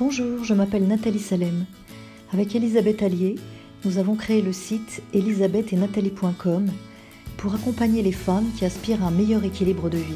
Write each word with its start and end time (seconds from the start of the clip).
Bonjour, 0.00 0.44
je 0.44 0.54
m'appelle 0.54 0.86
Nathalie 0.86 1.18
Salem. 1.18 1.64
Avec 2.32 2.54
Elisabeth 2.54 3.02
Allier, 3.02 3.34
nous 3.84 3.98
avons 3.98 4.14
créé 4.14 4.42
le 4.42 4.52
site 4.52 5.02
elisabethetnathalie.com 5.12 6.70
pour 7.36 7.54
accompagner 7.56 8.02
les 8.02 8.12
femmes 8.12 8.48
qui 8.56 8.64
aspirent 8.64 9.02
à 9.02 9.08
un 9.08 9.10
meilleur 9.10 9.42
équilibre 9.42 9.90
de 9.90 9.98
vie. 9.98 10.14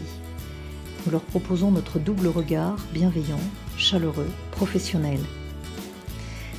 Nous 1.04 1.10
leur 1.10 1.22
proposons 1.22 1.72
notre 1.72 1.98
double 1.98 2.29
regard 2.29 2.76
bienveillant, 2.95 3.40
chaleureux, 3.77 4.30
professionnel. 4.53 5.18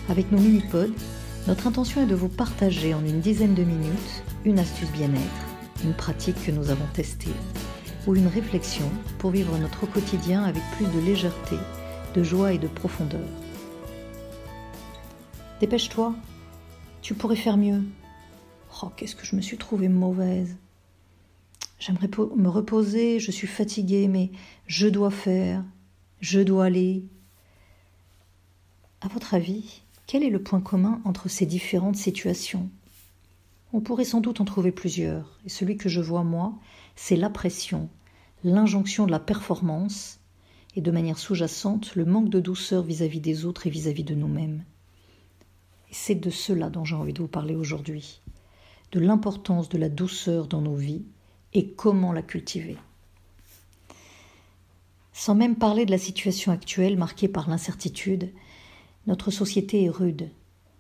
Avec 0.09 0.29
nos 0.33 0.39
mini-pods, 0.39 0.93
notre 1.47 1.67
intention 1.67 2.01
est 2.01 2.07
de 2.07 2.15
vous 2.15 2.27
partager 2.27 2.93
en 2.93 3.05
une 3.05 3.21
dizaine 3.21 3.53
de 3.53 3.63
minutes 3.63 4.23
une 4.43 4.59
astuce 4.59 4.91
bien-être, 4.91 5.85
une 5.85 5.93
pratique 5.93 6.43
que 6.43 6.51
nous 6.51 6.71
avons 6.71 6.87
testée 6.91 7.31
ou 8.05 8.17
une 8.17 8.27
réflexion 8.27 8.89
pour 9.17 9.31
vivre 9.31 9.57
notre 9.59 9.85
quotidien 9.85 10.43
avec 10.43 10.61
plus 10.75 10.87
de 10.87 11.05
légèreté 11.05 11.55
de 12.13 12.23
joie 12.23 12.53
et 12.53 12.57
de 12.57 12.67
profondeur. 12.67 13.27
Dépêche-toi, 15.59 16.15
tu 17.01 17.13
pourrais 17.13 17.35
faire 17.35 17.57
mieux. 17.57 17.81
Oh, 18.81 18.89
qu'est-ce 18.95 19.15
que 19.15 19.25
je 19.25 19.35
me 19.35 19.41
suis 19.41 19.57
trouvée 19.57 19.87
mauvaise. 19.87 20.57
J'aimerais 21.79 22.09
me 22.37 22.49
reposer, 22.49 23.19
je 23.19 23.31
suis 23.31 23.47
fatiguée, 23.47 24.07
mais 24.07 24.31
je 24.67 24.87
dois 24.87 25.11
faire, 25.11 25.63
je 26.21 26.39
dois 26.39 26.65
aller. 26.65 27.03
À 29.01 29.09
votre 29.09 29.33
avis, 29.33 29.81
quel 30.07 30.23
est 30.23 30.29
le 30.29 30.41
point 30.41 30.61
commun 30.61 31.01
entre 31.03 31.29
ces 31.29 31.45
différentes 31.45 31.97
situations? 31.97 32.69
On 33.73 33.81
pourrait 33.81 34.05
sans 34.05 34.21
doute 34.21 34.39
en 34.39 34.45
trouver 34.45 34.71
plusieurs, 34.71 35.39
et 35.45 35.49
celui 35.49 35.77
que 35.77 35.89
je 35.89 35.99
vois 35.99 36.23
moi, 36.23 36.53
c'est 36.95 37.15
la 37.15 37.29
pression, 37.29 37.89
l'injonction 38.43 39.05
de 39.05 39.11
la 39.11 39.19
performance 39.19 40.19
et 40.75 40.81
de 40.81 40.91
manière 40.91 41.19
sous-jacente 41.19 41.95
le 41.95 42.05
manque 42.05 42.29
de 42.29 42.39
douceur 42.39 42.83
vis-à-vis 42.83 43.19
des 43.19 43.45
autres 43.45 43.67
et 43.67 43.69
vis-à-vis 43.69 44.03
de 44.03 44.15
nous-mêmes. 44.15 44.63
Et 45.89 45.93
c'est 45.93 46.15
de 46.15 46.29
cela 46.29 46.69
dont 46.69 46.85
j'ai 46.85 46.95
envie 46.95 47.13
de 47.13 47.21
vous 47.21 47.27
parler 47.27 47.55
aujourd'hui, 47.55 48.21
de 48.91 48.99
l'importance 48.99 49.69
de 49.69 49.77
la 49.77 49.89
douceur 49.89 50.47
dans 50.47 50.61
nos 50.61 50.75
vies 50.75 51.03
et 51.53 51.69
comment 51.69 52.11
la 52.11 52.23
cultiver. 52.23 52.77
Sans 55.13 55.35
même 55.35 55.55
parler 55.55 55.85
de 55.85 55.91
la 55.91 55.99
situation 55.99 56.51
actuelle 56.51 56.97
marquée 56.97 57.27
par 57.27 57.47
l'incertitude, 57.47 58.31
notre 59.05 59.29
société 59.29 59.83
est 59.83 59.89
rude, 59.89 60.29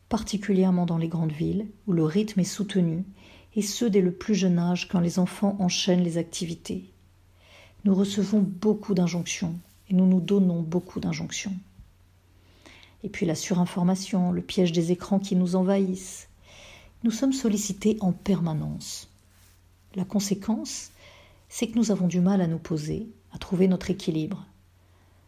particulièrement 0.09 0.87
dans 0.87 0.97
les 0.97 1.07
grandes 1.07 1.31
villes 1.31 1.67
où 1.85 1.93
le 1.93 2.03
rythme 2.03 2.39
est 2.39 2.43
soutenu, 2.43 3.03
et 3.55 3.61
ce 3.61 3.85
dès 3.85 4.01
le 4.01 4.11
plus 4.11 4.33
jeune 4.33 4.57
âge 4.57 4.87
quand 4.87 4.99
les 4.99 5.19
enfants 5.19 5.55
enchaînent 5.59 6.03
les 6.03 6.17
activités. 6.17 6.89
Nous 7.85 7.93
recevons 7.93 8.39
beaucoup 8.39 8.95
d'injonctions, 8.95 9.55
et 9.89 9.93
nous 9.93 10.05
nous 10.05 10.21
donnons 10.21 10.61
beaucoup 10.61 10.99
d'injonctions. 10.99 11.53
Et 13.03 13.09
puis 13.09 13.25
la 13.25 13.35
surinformation, 13.35 14.31
le 14.31 14.41
piège 14.41 14.71
des 14.71 14.91
écrans 14.91 15.19
qui 15.19 15.35
nous 15.35 15.55
envahissent. 15.55 16.29
Nous 17.03 17.11
sommes 17.11 17.33
sollicités 17.33 17.97
en 17.99 18.13
permanence. 18.13 19.09
La 19.95 20.05
conséquence, 20.05 20.91
c'est 21.49 21.67
que 21.67 21.77
nous 21.77 21.91
avons 21.91 22.07
du 22.07 22.21
mal 22.21 22.41
à 22.41 22.47
nous 22.47 22.59
poser, 22.59 23.07
à 23.33 23.37
trouver 23.37 23.67
notre 23.67 23.91
équilibre. 23.91 24.45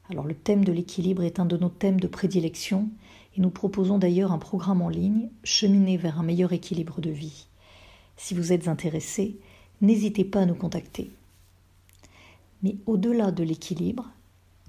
Alors 0.09 0.25
le 0.25 0.35
thème 0.35 0.63
de 0.63 0.71
l'équilibre 0.71 1.23
est 1.23 1.39
un 1.39 1.45
de 1.45 1.57
nos 1.57 1.69
thèmes 1.69 1.99
de 1.99 2.07
prédilection 2.07 2.89
et 3.35 3.41
nous 3.41 3.49
proposons 3.49 3.97
d'ailleurs 3.97 4.31
un 4.31 4.37
programme 4.37 4.81
en 4.81 4.89
ligne, 4.89 5.29
Cheminer 5.43 5.97
vers 5.97 6.19
un 6.19 6.23
meilleur 6.23 6.53
équilibre 6.53 7.01
de 7.01 7.09
vie. 7.09 7.47
Si 8.15 8.33
vous 8.33 8.53
êtes 8.53 8.67
intéressé, 8.67 9.37
n'hésitez 9.81 10.23
pas 10.23 10.41
à 10.41 10.45
nous 10.45 10.55
contacter. 10.55 11.11
Mais 12.63 12.77
au-delà 12.85 13.31
de 13.31 13.43
l'équilibre, 13.43 14.09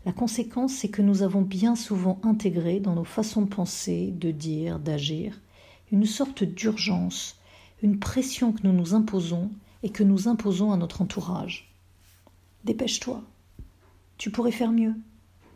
la 0.06 0.12
conséquence, 0.12 0.72
c'est 0.72 0.88
que 0.88 1.02
nous 1.02 1.24
avons 1.24 1.42
bien 1.42 1.74
souvent 1.74 2.20
intégré 2.22 2.78
dans 2.78 2.94
nos 2.94 3.02
façons 3.02 3.42
de 3.42 3.48
penser, 3.48 4.12
de 4.12 4.30
dire, 4.30 4.78
d'agir, 4.78 5.40
une 5.90 6.06
sorte 6.06 6.44
d'urgence, 6.44 7.40
une 7.82 7.98
pression 7.98 8.52
que 8.52 8.62
nous 8.62 8.72
nous 8.72 8.94
imposons 8.94 9.50
et 9.82 9.90
que 9.90 10.04
nous 10.04 10.28
imposons 10.28 10.70
à 10.70 10.76
notre 10.76 11.02
entourage. 11.02 11.74
Dépêche-toi. 12.62 13.20
Tu 14.16 14.30
pourrais 14.30 14.52
faire 14.52 14.70
mieux. 14.70 14.94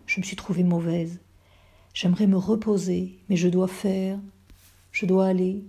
Je 0.06 0.18
me 0.18 0.24
suis 0.24 0.34
trouvée 0.34 0.64
mauvaise. 0.64 1.20
J'aimerais 1.94 2.26
me 2.26 2.36
reposer, 2.36 3.20
mais 3.28 3.36
je 3.36 3.48
dois 3.48 3.68
faire. 3.68 4.18
Je 4.90 5.06
dois 5.06 5.26
aller. 5.26 5.64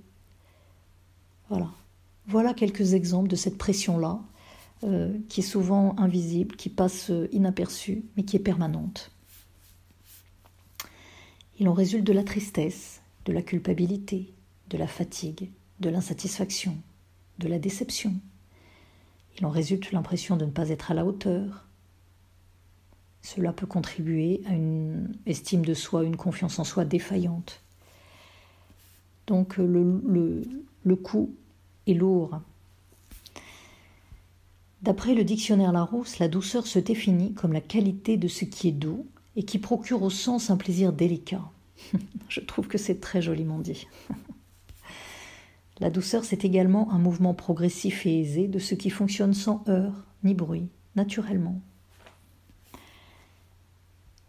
Voilà. 1.49 1.69
Voilà 2.25 2.55
quelques 2.55 2.95
exemples 2.95 3.29
de 3.29 3.35
cette 3.35 3.59
pression-là 3.59 4.21
euh, 4.83 5.17
qui 5.29 5.41
est 5.41 5.43
souvent 5.43 5.95
invisible, 5.97 6.55
qui 6.55 6.69
passe 6.69 7.11
inaperçue, 7.31 8.03
mais 8.15 8.23
qui 8.23 8.35
est 8.35 8.39
permanente. 8.39 9.11
Il 11.59 11.69
en 11.69 11.73
résulte 11.73 12.05
de 12.05 12.13
la 12.13 12.23
tristesse, 12.23 13.01
de 13.25 13.33
la 13.33 13.43
culpabilité, 13.43 14.33
de 14.69 14.77
la 14.77 14.87
fatigue, 14.87 15.51
de 15.79 15.89
l'insatisfaction, 15.89 16.75
de 17.37 17.47
la 17.47 17.59
déception. 17.59 18.15
Il 19.37 19.45
en 19.45 19.49
résulte 19.51 19.91
l'impression 19.91 20.37
de 20.37 20.45
ne 20.45 20.51
pas 20.51 20.69
être 20.69 20.91
à 20.91 20.93
la 20.93 21.05
hauteur. 21.05 21.67
Cela 23.21 23.53
peut 23.53 23.67
contribuer 23.67 24.41
à 24.47 24.53
une 24.53 25.13
estime 25.25 25.63
de 25.63 25.73
soi, 25.73 26.03
une 26.03 26.17
confiance 26.17 26.57
en 26.57 26.63
soi 26.63 26.85
défaillante. 26.85 27.61
Donc 29.27 29.57
le, 29.57 30.01
le, 30.05 30.41
le 30.83 30.95
coût 30.95 31.35
est 31.85 31.93
lourd 31.93 32.41
D'après 34.81 35.13
le 35.13 35.23
dictionnaire 35.23 35.71
Larousse, 35.71 36.17
la 36.17 36.27
douceur 36.27 36.65
se 36.65 36.79
définit 36.79 37.33
comme 37.33 37.53
la 37.53 37.61
qualité 37.61 38.17
de 38.17 38.27
ce 38.27 38.45
qui 38.45 38.69
est 38.69 38.73
doux 38.73 39.05
et 39.35 39.43
qui 39.43 39.59
procure 39.59 40.01
au 40.01 40.09
sens 40.09 40.49
un 40.49 40.57
plaisir 40.57 40.91
délicat. 40.91 41.43
Je 42.29 42.39
trouve 42.39 42.67
que 42.67 42.79
c'est 42.79 42.99
très 42.99 43.21
joliment 43.21 43.59
dit. 43.59 43.87
la 45.79 45.91
douceur, 45.91 46.23
c'est 46.23 46.45
également 46.45 46.91
un 46.91 46.97
mouvement 46.97 47.35
progressif 47.35 48.05
et 48.07 48.21
aisé 48.21 48.47
de 48.47 48.57
ce 48.57 48.73
qui 48.73 48.89
fonctionne 48.89 49.35
sans 49.35 49.63
heurts 49.67 50.03
ni 50.23 50.33
bruit, 50.33 50.67
naturellement. 50.95 51.61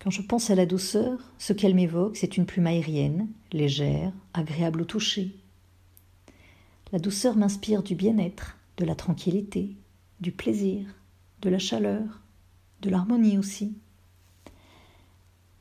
Quand 0.01 0.11
je 0.11 0.23
pense 0.23 0.51
à 0.51 0.55
la 0.55 0.67
douceur, 0.67 1.19
ce 1.39 1.53
qu'elle 1.53 1.75
m'évoque, 1.75 2.17
c'est 2.17 2.37
une 2.37 2.47
plume 2.47 2.67
aérienne, 2.67 3.29
légère, 3.53 4.13
agréable 4.35 4.83
au 4.83 4.85
toucher. 4.85 5.35
La 6.93 6.99
douceur 6.99 7.37
m'inspire 7.37 7.83
du 7.83 7.95
bien-être, 7.95 8.59
de 8.79 8.85
la 8.85 8.95
tranquillité, 8.95 9.77
du 10.23 10.31
plaisir, 10.31 10.87
de 11.41 11.51
la 11.51 11.59
chaleur, 11.59 12.21
de 12.81 12.89
l'harmonie 12.89 13.39
aussi. 13.39 13.77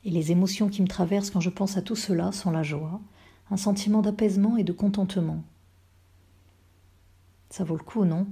Et 0.04 0.10
les 0.10 0.30
émotions 0.30 0.68
qui 0.68 0.82
me 0.82 0.86
traversent 0.86 1.30
quand 1.30 1.40
je 1.40 1.50
pense 1.50 1.76
à 1.76 1.82
tout 1.82 1.96
cela 1.96 2.30
sont 2.30 2.52
la 2.52 2.62
joie, 2.62 3.00
un 3.50 3.56
sentiment 3.56 4.02
d'apaisement 4.02 4.56
et 4.56 4.62
de 4.62 4.72
contentement. 4.72 5.42
Ça 7.50 7.64
vaut 7.64 7.76
le 7.76 7.82
coup, 7.82 8.04
non? 8.04 8.28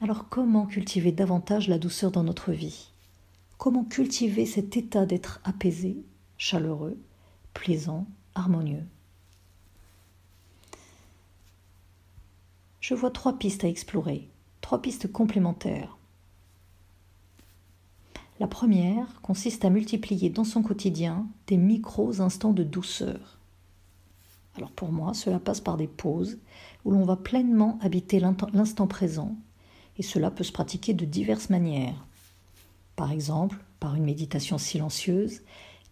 Alors 0.00 0.28
comment 0.30 0.64
cultiver 0.64 1.12
davantage 1.12 1.68
la 1.68 1.78
douceur 1.78 2.10
dans 2.10 2.24
notre 2.24 2.52
vie? 2.52 2.88
Comment 3.58 3.84
cultiver 3.84 4.46
cet 4.46 4.78
état 4.78 5.04
d'être 5.04 5.38
apaisé, 5.44 5.98
chaleureux, 6.38 6.98
plaisant, 7.52 8.06
harmonieux? 8.34 8.84
Je 12.80 12.94
vois 12.94 13.10
trois 13.10 13.38
pistes 13.38 13.64
à 13.64 13.68
explorer 13.68 14.30
trois 14.66 14.82
pistes 14.82 15.12
complémentaires. 15.12 15.96
La 18.40 18.48
première 18.48 19.20
consiste 19.22 19.64
à 19.64 19.70
multiplier 19.70 20.28
dans 20.28 20.42
son 20.42 20.60
quotidien 20.60 21.28
des 21.46 21.56
micros 21.56 22.20
instants 22.20 22.52
de 22.52 22.64
douceur. 22.64 23.38
Alors 24.56 24.72
pour 24.72 24.90
moi, 24.90 25.14
cela 25.14 25.38
passe 25.38 25.60
par 25.60 25.76
des 25.76 25.86
pauses 25.86 26.38
où 26.84 26.90
l'on 26.90 27.04
va 27.04 27.14
pleinement 27.14 27.78
habiter 27.80 28.18
l'instant 28.18 28.88
présent, 28.88 29.36
et 29.98 30.02
cela 30.02 30.32
peut 30.32 30.42
se 30.42 30.50
pratiquer 30.50 30.94
de 30.94 31.04
diverses 31.04 31.48
manières. 31.48 32.04
Par 32.96 33.12
exemple, 33.12 33.62
par 33.78 33.94
une 33.94 34.04
méditation 34.04 34.58
silencieuse 34.58 35.42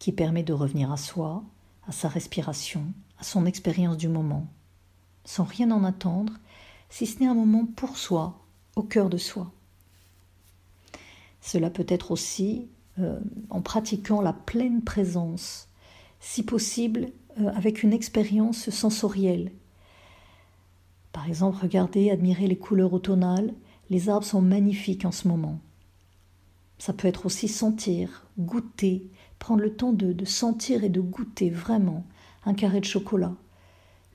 qui 0.00 0.10
permet 0.10 0.42
de 0.42 0.52
revenir 0.52 0.90
à 0.90 0.96
soi, 0.96 1.44
à 1.86 1.92
sa 1.92 2.08
respiration, 2.08 2.86
à 3.20 3.22
son 3.22 3.46
expérience 3.46 3.98
du 3.98 4.08
moment, 4.08 4.48
sans 5.24 5.44
rien 5.44 5.70
en 5.70 5.84
attendre, 5.84 6.32
si 6.90 7.06
ce 7.06 7.20
n'est 7.20 7.28
un 7.28 7.34
moment 7.34 7.66
pour 7.76 7.96
soi, 7.96 8.40
au 8.76 8.82
cœur 8.82 9.08
de 9.08 9.16
soi. 9.16 9.52
Cela 11.40 11.70
peut 11.70 11.86
être 11.88 12.10
aussi 12.10 12.68
euh, 12.98 13.20
en 13.50 13.60
pratiquant 13.60 14.20
la 14.20 14.32
pleine 14.32 14.82
présence, 14.82 15.68
si 16.20 16.42
possible 16.42 17.08
euh, 17.40 17.50
avec 17.54 17.82
une 17.82 17.92
expérience 17.92 18.70
sensorielle. 18.70 19.52
Par 21.12 21.28
exemple, 21.28 21.58
regardez, 21.60 22.10
admirez 22.10 22.46
les 22.46 22.56
couleurs 22.56 22.92
automnales, 22.92 23.52
les 23.90 24.08
arbres 24.08 24.26
sont 24.26 24.40
magnifiques 24.40 25.04
en 25.04 25.12
ce 25.12 25.28
moment. 25.28 25.60
Ça 26.78 26.92
peut 26.92 27.08
être 27.08 27.26
aussi 27.26 27.46
sentir, 27.46 28.26
goûter, 28.38 29.10
prendre 29.38 29.62
le 29.62 29.76
temps 29.76 29.92
de, 29.92 30.12
de 30.12 30.24
sentir 30.24 30.82
et 30.82 30.88
de 30.88 31.00
goûter 31.00 31.50
vraiment 31.50 32.04
un 32.46 32.54
carré 32.54 32.80
de 32.80 32.84
chocolat, 32.84 33.34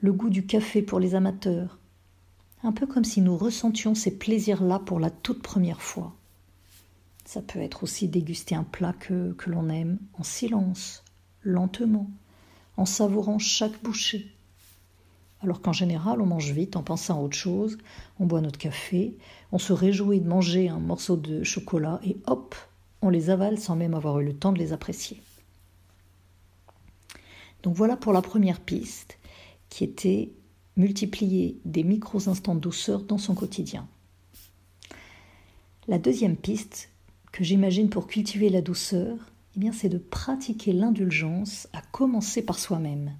le 0.01 0.13
goût 0.13 0.29
du 0.29 0.45
café 0.45 0.81
pour 0.81 1.00
les 1.00 1.15
amateurs, 1.15 1.79
un 2.63 2.71
peu 2.71 2.88
comme 2.88 3.06
si 3.06 3.21
nous 3.21 3.38
ressentions 3.38 3.95
ces 3.95 4.17
plaisirs-là 4.17 4.79
pour 4.79 5.00
la 5.00 5.09
toute 5.09 5.41
première 5.41 5.81
fois. 5.81 6.15
Ça 7.25 7.41
peut 7.41 7.59
être 7.59 7.83
aussi 7.83 8.07
déguster 8.07 8.56
un 8.56 8.63
plat 8.63 8.94
que, 8.94 9.33
que 9.33 9.50
l'on 9.50 9.69
aime 9.69 10.00
en 10.17 10.23
silence, 10.23 11.03
lentement, 11.44 12.09
en 12.75 12.85
savourant 12.85 13.39
chaque 13.39 13.81
bouchée. 13.83 14.31
Alors 15.41 15.61
qu'en 15.61 15.71
général, 15.71 16.21
on 16.21 16.25
mange 16.25 16.51
vite 16.51 16.75
en 16.75 16.83
pensant 16.83 17.19
à 17.19 17.21
autre 17.21 17.38
chose, 17.38 17.77
on 18.19 18.25
boit 18.25 18.41
notre 18.41 18.59
café, 18.59 19.15
on 19.51 19.59
se 19.59 19.71
réjouit 19.71 20.19
de 20.19 20.27
manger 20.27 20.67
un 20.67 20.79
morceau 20.79 21.15
de 21.15 21.44
chocolat 21.44 22.01
et 22.03 22.17
hop, 22.27 22.56
on 23.01 23.09
les 23.09 23.29
avale 23.29 23.57
sans 23.57 23.75
même 23.75 23.94
avoir 23.94 24.19
eu 24.19 24.25
le 24.25 24.35
temps 24.35 24.51
de 24.51 24.59
les 24.59 24.73
apprécier. 24.73 25.21
Donc 27.63 27.75
voilà 27.75 27.95
pour 27.95 28.11
la 28.11 28.21
première 28.21 28.59
piste, 28.59 29.17
qui 29.69 29.83
était 29.83 30.31
multiplier 30.79 31.59
des 31.65 31.83
micros 31.83 32.29
instants 32.29 32.55
de 32.55 32.61
douceur 32.61 33.03
dans 33.03 33.17
son 33.17 33.35
quotidien. 33.35 33.85
La 35.87 35.99
deuxième 35.99 36.37
piste 36.37 36.89
que 37.33 37.43
j'imagine 37.43 37.89
pour 37.89 38.07
cultiver 38.07 38.49
la 38.49 38.61
douceur, 38.61 39.17
eh 39.55 39.59
bien 39.59 39.73
c'est 39.73 39.89
de 39.89 39.97
pratiquer 39.97 40.71
l'indulgence 40.71 41.67
à 41.73 41.81
commencer 41.91 42.41
par 42.41 42.57
soi-même. 42.57 43.13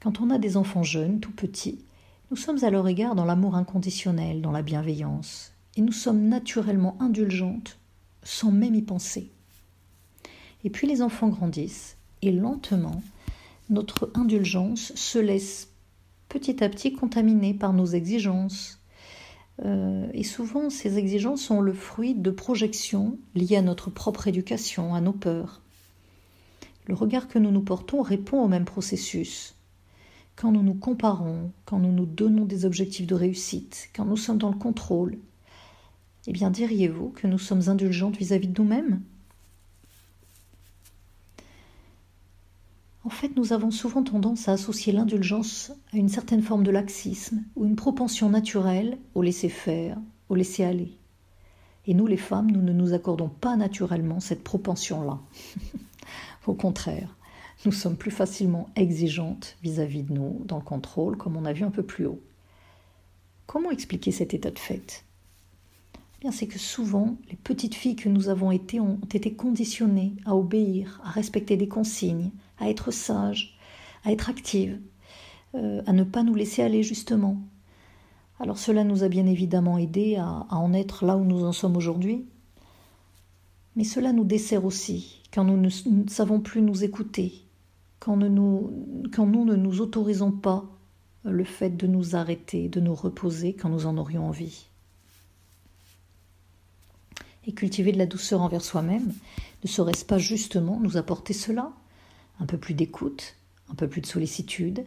Quand 0.00 0.20
on 0.20 0.30
a 0.30 0.38
des 0.38 0.56
enfants 0.56 0.82
jeunes, 0.82 1.20
tout 1.20 1.32
petits, 1.32 1.84
nous 2.30 2.36
sommes 2.36 2.62
à 2.62 2.70
leur 2.70 2.86
égard 2.86 3.14
dans 3.14 3.24
l'amour 3.24 3.54
inconditionnel, 3.54 4.42
dans 4.42 4.52
la 4.52 4.62
bienveillance, 4.62 5.52
et 5.76 5.80
nous 5.80 5.92
sommes 5.92 6.28
naturellement 6.28 6.96
indulgentes 7.00 7.78
sans 8.22 8.52
même 8.52 8.74
y 8.74 8.82
penser. 8.82 9.30
Et 10.64 10.70
puis 10.70 10.86
les 10.86 11.00
enfants 11.00 11.28
grandissent, 11.28 11.96
et 12.20 12.30
lentement, 12.30 13.02
notre 13.70 14.10
indulgence 14.14 14.92
se 14.96 15.18
laisse 15.18 15.68
petit 16.28 16.62
à 16.62 16.68
petit 16.68 16.92
contaminer 16.92 17.54
par 17.54 17.72
nos 17.72 17.86
exigences. 17.86 18.80
Euh, 19.64 20.08
et 20.12 20.24
souvent, 20.24 20.70
ces 20.70 20.98
exigences 20.98 21.42
sont 21.42 21.60
le 21.60 21.72
fruit 21.72 22.14
de 22.14 22.30
projections 22.30 23.18
liées 23.34 23.56
à 23.56 23.62
notre 23.62 23.90
propre 23.90 24.28
éducation, 24.28 24.94
à 24.94 25.00
nos 25.00 25.12
peurs. 25.12 25.62
Le 26.86 26.94
regard 26.94 27.28
que 27.28 27.38
nous 27.38 27.50
nous 27.50 27.62
portons 27.62 28.02
répond 28.02 28.42
au 28.42 28.48
même 28.48 28.64
processus. 28.64 29.54
Quand 30.34 30.50
nous 30.50 30.62
nous 30.62 30.74
comparons, 30.74 31.52
quand 31.64 31.78
nous 31.78 31.92
nous 31.92 32.06
donnons 32.06 32.46
des 32.46 32.64
objectifs 32.64 33.06
de 33.06 33.14
réussite, 33.14 33.90
quand 33.94 34.04
nous 34.04 34.16
sommes 34.16 34.38
dans 34.38 34.50
le 34.50 34.58
contrôle, 34.58 35.18
eh 36.26 36.32
bien 36.32 36.50
diriez-vous 36.50 37.10
que 37.10 37.26
nous 37.26 37.38
sommes 37.38 37.68
indulgentes 37.68 38.16
vis-à-vis 38.16 38.48
-vis 38.48 38.52
de 38.52 38.62
nous-mêmes? 38.62 39.02
En 43.02 43.08
fait, 43.08 43.34
nous 43.36 43.54
avons 43.54 43.70
souvent 43.70 44.02
tendance 44.02 44.48
à 44.48 44.52
associer 44.52 44.92
l'indulgence 44.92 45.72
à 45.92 45.96
une 45.96 46.10
certaine 46.10 46.42
forme 46.42 46.64
de 46.64 46.70
laxisme 46.70 47.42
ou 47.56 47.64
une 47.64 47.76
propension 47.76 48.28
naturelle 48.28 48.98
au 49.14 49.22
laisser-faire, 49.22 49.96
au 50.28 50.34
laisser-aller. 50.34 50.92
Et 51.86 51.94
nous, 51.94 52.06
les 52.06 52.18
femmes, 52.18 52.50
nous 52.50 52.60
ne 52.60 52.74
nous 52.74 52.92
accordons 52.92 53.30
pas 53.30 53.56
naturellement 53.56 54.20
cette 54.20 54.44
propension-là. 54.44 55.18
au 56.46 56.52
contraire, 56.52 57.16
nous 57.64 57.72
sommes 57.72 57.96
plus 57.96 58.10
facilement 58.10 58.68
exigeantes 58.76 59.56
vis-à-vis 59.62 60.02
de 60.02 60.12
nous, 60.12 60.42
dans 60.44 60.58
le 60.58 60.62
contrôle, 60.62 61.16
comme 61.16 61.36
on 61.36 61.46
a 61.46 61.54
vu 61.54 61.64
un 61.64 61.70
peu 61.70 61.82
plus 61.82 62.04
haut. 62.04 62.20
Comment 63.46 63.70
expliquer 63.70 64.12
cet 64.12 64.34
état 64.34 64.50
de 64.50 64.58
fait? 64.58 65.04
C'est 66.30 66.46
que 66.46 66.58
souvent, 66.58 67.16
les 67.30 67.36
petites 67.36 67.74
filles 67.74 67.96
que 67.96 68.10
nous 68.10 68.28
avons 68.28 68.50
été 68.50 68.78
ont 68.78 69.00
été 69.12 69.32
conditionnées 69.32 70.12
à 70.26 70.36
obéir, 70.36 71.00
à 71.02 71.10
respecter 71.10 71.56
des 71.56 71.66
consignes, 71.66 72.30
à 72.58 72.68
être 72.68 72.90
sage, 72.90 73.58
à 74.04 74.12
être 74.12 74.28
active, 74.28 74.78
euh, 75.54 75.82
à 75.86 75.92
ne 75.92 76.04
pas 76.04 76.22
nous 76.22 76.34
laisser 76.34 76.62
aller 76.62 76.82
justement. 76.82 77.38
Alors 78.38 78.58
cela 78.58 78.84
nous 78.84 79.02
a 79.02 79.08
bien 79.08 79.26
évidemment 79.26 79.78
aidé 79.78 80.16
à, 80.16 80.46
en 80.50 80.72
être 80.72 81.04
là 81.04 81.16
où 81.16 81.24
nous 81.24 81.44
en 81.44 81.52
sommes 81.52 81.76
aujourd'hui, 81.76 82.26
mais 83.74 83.84
cela 83.84 84.12
nous 84.12 84.24
dessert 84.24 84.64
aussi 84.64 85.22
quand 85.32 85.44
nous 85.44 85.56
ne, 85.56 86.08
savons 86.08 86.40
plus 86.40 86.62
nous 86.62 86.84
écouter, 86.84 87.32
quand 87.98 88.16
nous 88.16 88.70
ne 89.10 89.56
nous 89.56 89.80
autorisons 89.80 90.32
pas 90.32 90.64
le 91.24 91.44
fait 91.44 91.70
de 91.70 91.86
nous 91.86 92.14
arrêter, 92.14 92.68
de 92.68 92.80
nous 92.80 92.94
reposer 92.94 93.54
quand 93.54 93.68
nous 93.68 93.86
en 93.86 93.98
aurions 93.98 94.26
envie. 94.26 94.69
Et 97.46 97.52
cultiver 97.52 97.92
de 97.92 97.98
la 97.98 98.06
douceur 98.06 98.42
envers 98.42 98.62
soi-même, 98.62 99.12
ne 99.62 99.68
serait-ce 99.68 100.04
pas 100.04 100.18
justement 100.18 100.78
nous 100.80 100.96
apporter 100.96 101.32
cela? 101.32 101.72
Un 102.38 102.46
peu 102.46 102.58
plus 102.58 102.74
d'écoute, 102.74 103.36
un 103.70 103.74
peu 103.74 103.88
plus 103.88 104.00
de 104.00 104.06
sollicitude, 104.06 104.84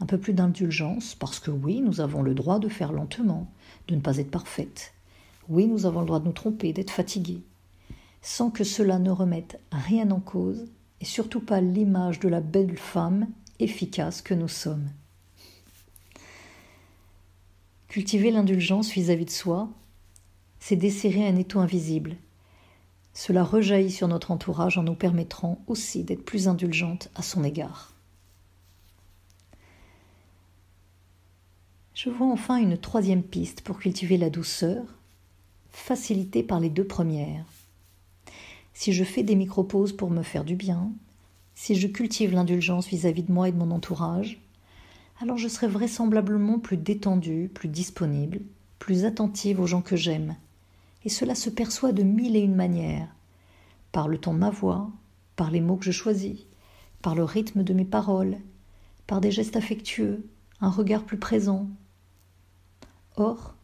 un 0.00 0.06
peu 0.06 0.18
plus 0.18 0.32
d'indulgence, 0.32 1.14
parce 1.14 1.38
que 1.38 1.50
oui, 1.50 1.80
nous 1.80 2.00
avons 2.00 2.22
le 2.22 2.34
droit 2.34 2.58
de 2.58 2.68
faire 2.68 2.92
lentement, 2.92 3.50
de 3.88 3.94
ne 3.94 4.00
pas 4.00 4.18
être 4.18 4.30
parfaite. 4.30 4.92
Oui, 5.48 5.66
nous 5.66 5.86
avons 5.86 6.00
le 6.00 6.06
droit 6.06 6.20
de 6.20 6.26
nous 6.26 6.32
tromper, 6.32 6.72
d'être 6.72 6.90
fatigués, 6.90 7.42
sans 8.20 8.50
que 8.50 8.64
cela 8.64 8.98
ne 8.98 9.10
remette 9.10 9.60
rien 9.70 10.10
en 10.10 10.20
cause, 10.20 10.66
et 11.00 11.04
surtout 11.04 11.40
pas 11.40 11.60
l'image 11.60 12.20
de 12.20 12.28
la 12.28 12.40
belle 12.40 12.76
femme 12.76 13.28
efficace 13.58 14.22
que 14.22 14.34
nous 14.34 14.48
sommes. 14.48 14.88
Cultiver 17.88 18.30
l'indulgence 18.30 18.90
vis-à-vis 18.92 19.26
de 19.26 19.30
soi, 19.30 19.68
c'est 20.64 20.76
desserrer 20.76 21.26
un 21.26 21.34
étau 21.34 21.58
invisible, 21.58 22.14
cela 23.14 23.42
rejaillit 23.42 23.90
sur 23.90 24.06
notre 24.06 24.30
entourage 24.30 24.78
en 24.78 24.84
nous 24.84 24.94
permettant 24.94 25.58
aussi 25.66 26.04
d'être 26.04 26.24
plus 26.24 26.46
indulgentes 26.46 27.10
à 27.16 27.22
son 27.22 27.42
égard. 27.42 27.92
Je 31.94 32.10
vois 32.10 32.28
enfin 32.28 32.58
une 32.58 32.78
troisième 32.78 33.24
piste 33.24 33.62
pour 33.62 33.80
cultiver 33.80 34.16
la 34.16 34.30
douceur, 34.30 34.84
facilitée 35.72 36.44
par 36.44 36.60
les 36.60 36.70
deux 36.70 36.86
premières. 36.86 37.44
Si 38.72 38.92
je 38.92 39.02
fais 39.02 39.24
des 39.24 39.34
micro-pauses 39.34 39.96
pour 39.96 40.10
me 40.10 40.22
faire 40.22 40.44
du 40.44 40.54
bien, 40.54 40.92
si 41.56 41.74
je 41.74 41.88
cultive 41.88 42.34
l'indulgence 42.34 42.86
vis-à-vis 42.86 43.24
de 43.24 43.32
moi 43.32 43.48
et 43.48 43.52
de 43.52 43.58
mon 43.58 43.72
entourage, 43.72 44.40
alors 45.20 45.38
je 45.38 45.48
serai 45.48 45.66
vraisemblablement 45.66 46.60
plus 46.60 46.76
détendue, 46.76 47.50
plus 47.52 47.68
disponible, 47.68 48.42
plus 48.78 49.04
attentive 49.04 49.58
aux 49.58 49.66
gens 49.66 49.82
que 49.82 49.96
j'aime, 49.96 50.36
et 51.04 51.08
cela 51.08 51.34
se 51.34 51.50
perçoit 51.50 51.92
de 51.92 52.02
mille 52.02 52.36
et 52.36 52.40
une 52.40 52.54
manières, 52.54 53.08
par 53.90 54.08
le 54.08 54.18
ton 54.18 54.34
de 54.34 54.38
ma 54.38 54.50
voix, 54.50 54.90
par 55.36 55.50
les 55.50 55.60
mots 55.60 55.76
que 55.76 55.84
je 55.84 55.90
choisis, 55.90 56.38
par 57.00 57.14
le 57.14 57.24
rythme 57.24 57.64
de 57.64 57.74
mes 57.74 57.84
paroles, 57.84 58.38
par 59.06 59.20
des 59.20 59.30
gestes 59.30 59.56
affectueux, 59.56 60.24
un 60.60 60.70
regard 60.70 61.04
plus 61.04 61.18
présent. 61.18 61.68
Or, 63.16 63.54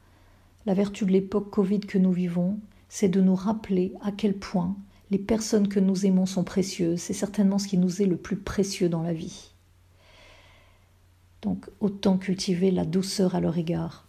la 0.67 0.75
vertu 0.75 1.07
de 1.07 1.13
l'époque 1.13 1.51
Covid 1.51 1.81
que 1.81 1.99
nous 1.99 2.13
vivons, 2.13 2.59
c'est 2.89 3.09
de 3.09 3.21
nous 3.21 3.37
rappeler 3.37 3.95
à 4.03 4.13
quel 4.13 4.35
point 4.35 4.77
les 5.11 5.19
personnes 5.19 5.69
que 5.69 5.81
nous 5.81 6.05
aimons 6.05 6.27
sont 6.27 6.45
précieuses. 6.45 7.01
C'est 7.01 7.15
certainement 7.15 7.59
ce 7.59 7.69
qui 7.69 7.79
nous 7.79 8.03
est 8.03 8.07
le 8.07 8.17
plus 8.17 8.37
précieux 8.37 8.89
dans 8.89 9.03
la 9.03 9.13
vie. 9.13 9.53
Donc 11.43 11.71
autant 11.81 12.19
cultiver 12.19 12.71
la 12.71 12.85
douceur 12.85 13.35
à 13.35 13.41
leur 13.41 13.57
égard. 13.57 14.08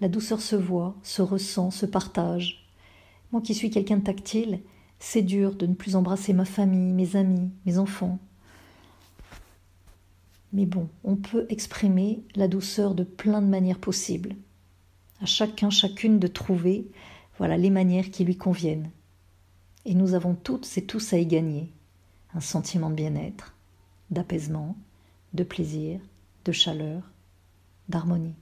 La 0.00 0.08
douceur 0.08 0.40
se 0.40 0.56
voit, 0.56 0.94
se 1.02 1.22
ressent, 1.22 1.70
se 1.70 1.86
partage. 1.86 2.66
Moi 3.32 3.42
qui 3.42 3.54
suis 3.54 3.70
quelqu'un 3.70 3.96
de 3.96 4.04
tactile, 4.04 4.60
c'est 4.98 5.22
dur 5.22 5.54
de 5.54 5.66
ne 5.66 5.74
plus 5.74 5.96
embrasser 5.96 6.32
ma 6.32 6.44
famille, 6.44 6.92
mes 6.92 7.16
amis, 7.16 7.50
mes 7.66 7.78
enfants. 7.78 8.18
Mais 10.52 10.66
bon, 10.66 10.88
on 11.04 11.16
peut 11.16 11.46
exprimer 11.48 12.22
la 12.34 12.48
douceur 12.48 12.94
de 12.94 13.04
plein 13.04 13.42
de 13.42 13.46
manières 13.46 13.78
possibles. 13.78 14.34
À 15.20 15.26
chacun, 15.26 15.70
chacune 15.70 16.18
de 16.18 16.28
trouver 16.28 16.86
voilà 17.38 17.56
les 17.56 17.70
manières 17.70 18.10
qui 18.10 18.24
lui 18.24 18.36
conviennent. 18.36 18.90
Et 19.84 19.94
nous 19.94 20.14
avons 20.14 20.34
toutes 20.34 20.68
et 20.76 20.84
tous 20.84 21.12
à 21.12 21.18
y 21.18 21.26
gagner 21.26 21.72
un 22.34 22.40
sentiment 22.40 22.90
de 22.90 22.94
bien-être, 22.94 23.54
d'apaisement, 24.10 24.76
de 25.34 25.44
plaisir, 25.44 26.00
de 26.44 26.52
chaleur, 26.52 27.02
d'harmonie. 27.88 28.34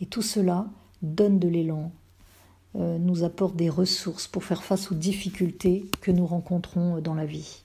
Et 0.00 0.06
tout 0.06 0.22
cela 0.22 0.66
donne 1.02 1.38
de 1.38 1.48
l'élan, 1.48 1.92
euh, 2.76 2.98
nous 2.98 3.24
apporte 3.24 3.56
des 3.56 3.68
ressources 3.68 4.28
pour 4.28 4.44
faire 4.44 4.62
face 4.62 4.92
aux 4.92 4.94
difficultés 4.94 5.86
que 6.00 6.10
nous 6.10 6.26
rencontrons 6.26 7.00
dans 7.00 7.14
la 7.14 7.26
vie. 7.26 7.62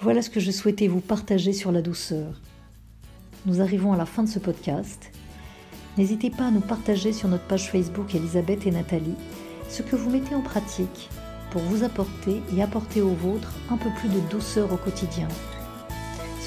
Voilà 0.00 0.22
ce 0.22 0.30
que 0.30 0.40
je 0.40 0.50
souhaitais 0.50 0.88
vous 0.88 1.00
partager 1.00 1.52
sur 1.52 1.72
la 1.72 1.82
douceur. 1.82 2.40
Nous 3.46 3.60
arrivons 3.60 3.92
à 3.92 3.96
la 3.96 4.06
fin 4.06 4.22
de 4.22 4.28
ce 4.28 4.38
podcast. 4.38 5.12
N'hésitez 5.98 6.30
pas 6.30 6.46
à 6.46 6.50
nous 6.50 6.60
partager 6.60 7.12
sur 7.12 7.28
notre 7.28 7.46
page 7.46 7.70
Facebook 7.70 8.14
Elisabeth 8.14 8.66
et 8.66 8.70
Nathalie 8.70 9.14
ce 9.68 9.82
que 9.82 9.96
vous 9.96 10.10
mettez 10.10 10.34
en 10.34 10.40
pratique 10.40 11.08
pour 11.50 11.62
vous 11.62 11.84
apporter 11.84 12.42
et 12.54 12.62
apporter 12.62 13.02
aux 13.02 13.14
vôtres 13.14 13.52
un 13.70 13.76
peu 13.76 13.90
plus 13.98 14.08
de 14.08 14.20
douceur 14.30 14.72
au 14.72 14.76
quotidien. 14.76 15.28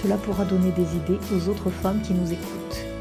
Cela 0.01 0.17
pourra 0.17 0.45
donner 0.45 0.71
des 0.71 0.95
idées 0.95 1.19
aux 1.33 1.49
autres 1.49 1.69
femmes 1.69 2.01
qui 2.01 2.13
nous 2.13 2.31
écoutent. 2.31 2.92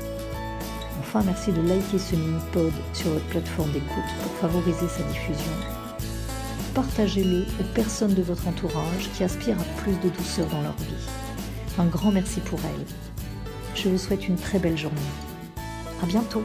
Enfin, 1.03 1.23
merci 1.27 1.51
de 1.51 1.61
liker 1.61 1.99
ce 1.99 2.15
mini-pod 2.15 2.73
sur 2.93 3.11
votre 3.11 3.27
plateforme 3.27 3.73
d'écoute 3.73 3.89
pour 4.23 4.33
favoriser 4.35 4.89
sa 4.89 5.03
diffusion. 5.03 5.53
Partagez-le 6.75 7.43
aux 7.43 7.75
personnes 7.75 8.15
de 8.15 8.23
votre 8.23 8.47
entourage 8.47 9.11
qui 9.13 9.25
aspirent 9.25 9.61
à 9.61 9.83
plus 9.83 9.97
de 9.97 10.09
douceur 10.09 10.47
dans 10.47 10.63
leur 10.63 10.77
vie. 10.77 11.09
Un 11.77 11.87
grand 11.87 12.13
merci 12.13 12.41
pour 12.41 12.61
elles. 12.61 12.87
Je 13.75 13.89
vous 13.89 13.99
souhaite 13.99 14.29
une 14.29 14.37
très 14.37 14.61
belle 14.61 14.79
journée. 14.79 14.97
À 16.03 16.07
bientôt! 16.07 16.45